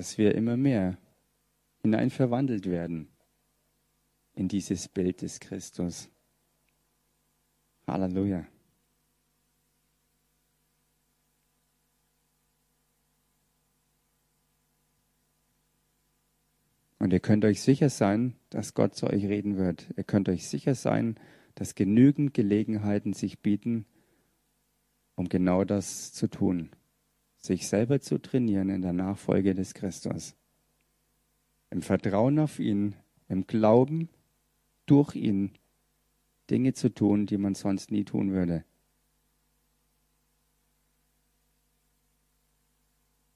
[0.00, 0.96] dass wir immer mehr
[1.82, 3.10] hinein verwandelt werden
[4.32, 6.08] in dieses Bild des Christus.
[7.86, 8.46] Halleluja.
[16.98, 19.86] Und ihr könnt euch sicher sein, dass Gott zu euch reden wird.
[19.98, 21.20] Ihr könnt euch sicher sein,
[21.56, 23.84] dass genügend Gelegenheiten sich bieten,
[25.14, 26.70] um genau das zu tun.
[27.40, 30.36] Sich selber zu trainieren in der Nachfolge des Christus.
[31.70, 32.94] Im Vertrauen auf ihn,
[33.28, 34.08] im Glauben,
[34.86, 35.52] durch ihn
[36.50, 38.64] Dinge zu tun, die man sonst nie tun würde.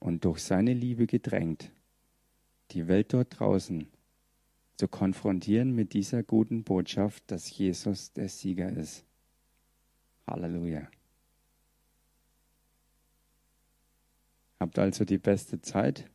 [0.01, 1.71] Und durch seine Liebe gedrängt
[2.73, 3.87] die Welt dort draußen
[4.77, 9.05] zu konfrontieren mit dieser guten Botschaft, dass Jesus der Sieger ist.
[10.27, 10.89] Halleluja.
[14.65, 16.11] Habt also die beste Zeit.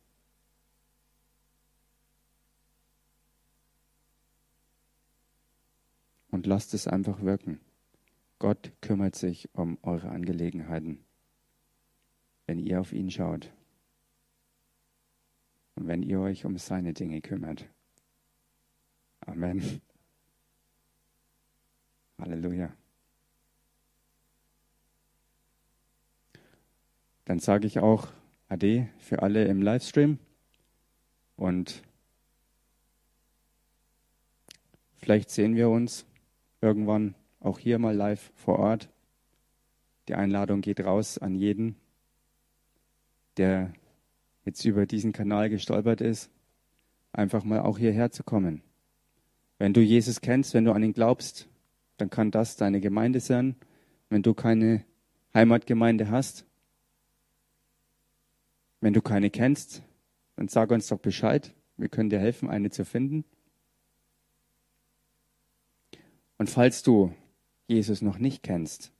[6.32, 7.60] Und lasst es einfach wirken.
[8.40, 11.04] Gott kümmert sich um eure Angelegenheiten,
[12.48, 13.52] wenn ihr auf ihn schaut
[15.76, 17.68] und wenn ihr euch um seine Dinge kümmert.
[19.20, 19.80] Amen.
[22.18, 22.74] Halleluja.
[27.26, 28.08] Dann sage ich auch
[28.50, 30.18] Ade für alle im Livestream
[31.36, 31.82] und
[34.96, 36.04] vielleicht sehen wir uns
[36.60, 38.90] irgendwann auch hier mal live vor Ort.
[40.08, 41.76] Die Einladung geht raus an jeden,
[43.36, 43.72] der
[44.44, 46.28] jetzt über diesen Kanal gestolpert ist,
[47.12, 48.62] einfach mal auch hierher zu kommen.
[49.58, 51.46] Wenn du Jesus kennst, wenn du an ihn glaubst,
[51.98, 53.54] dann kann das deine Gemeinde sein.
[54.08, 54.84] Wenn du keine
[55.34, 56.46] Heimatgemeinde hast,
[58.80, 59.82] wenn du keine kennst,
[60.36, 61.54] dann sag uns doch Bescheid.
[61.76, 63.24] Wir können dir helfen, eine zu finden.
[66.38, 67.14] Und falls du
[67.68, 68.92] Jesus noch nicht kennst,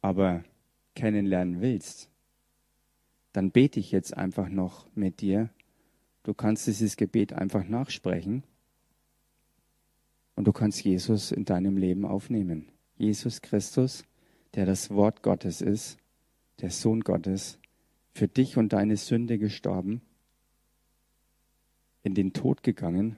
[0.00, 0.44] aber
[0.94, 2.10] kennenlernen willst,
[3.32, 5.50] dann bete ich jetzt einfach noch mit dir.
[6.24, 8.44] Du kannst dieses Gebet einfach nachsprechen
[10.36, 12.68] und du kannst Jesus in deinem Leben aufnehmen.
[12.96, 14.04] Jesus Christus,
[14.54, 15.98] der das Wort Gottes ist,
[16.60, 17.58] der Sohn Gottes,
[18.12, 20.00] für dich und deine Sünde gestorben,
[22.02, 23.16] in den Tod gegangen,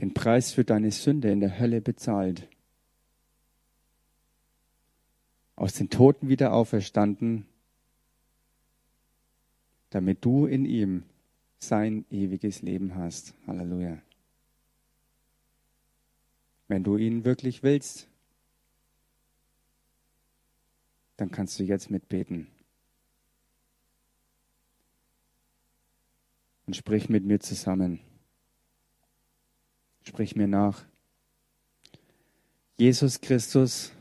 [0.00, 2.48] den Preis für deine Sünde in der Hölle bezahlt,
[5.54, 7.46] aus den Toten wieder auferstanden,
[9.88, 11.04] damit du in ihm
[11.58, 13.32] sein ewiges Leben hast.
[13.46, 14.02] Halleluja.
[16.68, 18.08] Wenn du ihn wirklich willst,
[21.16, 22.48] dann kannst du jetzt mitbeten.
[26.66, 28.00] Und sprich mit mir zusammen.
[30.02, 30.84] Sprich mir nach.
[32.76, 33.92] Jesus Christus,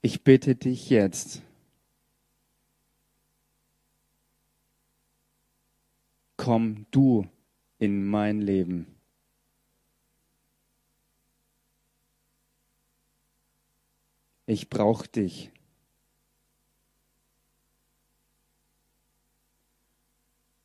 [0.00, 1.42] ich bitte dich jetzt,
[6.36, 7.28] komm du
[7.78, 8.86] in mein Leben.
[14.46, 15.50] Ich brauche dich.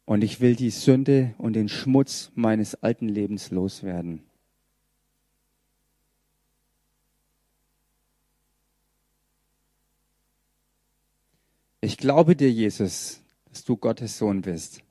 [0.05, 4.23] Und ich will die Sünde und den Schmutz meines alten Lebens loswerden.
[11.81, 14.81] Ich glaube dir, Jesus, dass du Gottes Sohn bist.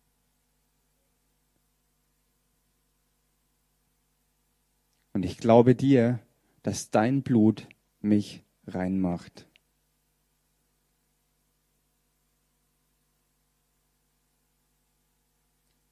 [5.12, 6.20] Und ich glaube dir,
[6.62, 7.68] dass dein Blut
[8.00, 9.46] mich reinmacht.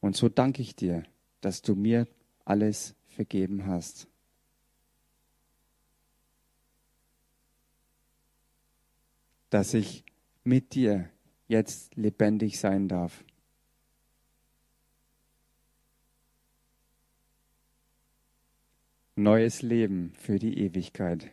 [0.01, 1.03] Und so danke ich dir,
[1.41, 2.09] dass du mir
[2.45, 4.09] alles vergeben hast.
[9.51, 10.05] Dass ich
[10.43, 11.11] mit dir
[11.49, 13.25] jetzt lebendig sein darf.
[19.23, 21.31] Neues Leben für die Ewigkeit.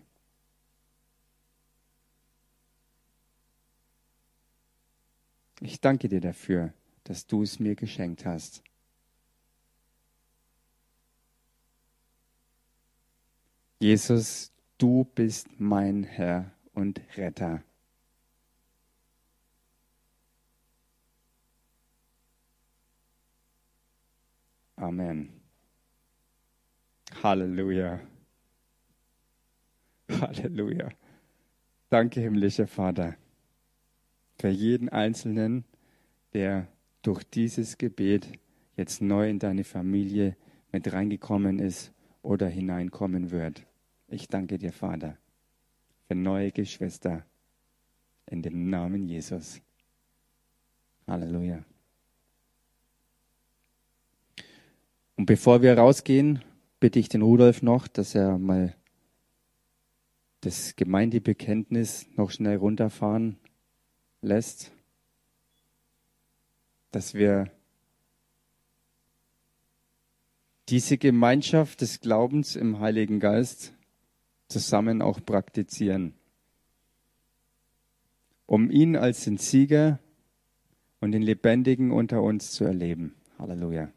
[5.61, 6.73] Ich danke dir dafür,
[7.03, 8.63] dass du es mir geschenkt hast.
[13.79, 17.63] Jesus, du bist mein Herr und Retter.
[24.75, 25.36] Amen.
[27.23, 27.99] Halleluja.
[30.09, 30.89] Halleluja.
[31.89, 33.15] Danke, himmlischer Vater,
[34.39, 35.63] für jeden Einzelnen,
[36.33, 36.67] der
[37.01, 38.27] durch dieses Gebet
[38.75, 40.35] jetzt neu in deine Familie
[40.71, 43.65] mit reingekommen ist oder hineinkommen wird.
[44.07, 45.17] Ich danke dir, Vater,
[46.07, 47.25] für neue Geschwister
[48.25, 49.61] in dem Namen Jesus.
[51.07, 51.63] Halleluja.
[55.15, 56.43] Und bevor wir rausgehen,
[56.79, 58.75] bitte ich den Rudolf noch, dass er mal
[60.41, 63.37] das Gemeindebekenntnis noch schnell runterfahren
[64.21, 64.71] lässt,
[66.91, 67.51] dass wir
[70.69, 73.73] diese Gemeinschaft des Glaubens im Heiligen Geist
[74.47, 76.13] zusammen auch praktizieren,
[78.45, 79.99] um ihn als den Sieger
[80.99, 83.15] und den Lebendigen unter uns zu erleben.
[83.39, 83.91] Halleluja.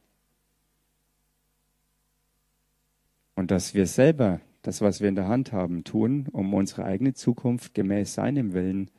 [3.34, 7.14] Und dass wir selber das, was wir in der Hand haben, tun, um unsere eigene
[7.14, 8.90] Zukunft gemäß seinem Willen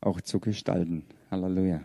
[0.00, 1.04] auch zu gestalten.
[1.30, 1.82] Halleluja.